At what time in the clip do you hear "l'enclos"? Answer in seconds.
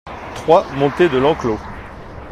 1.19-1.59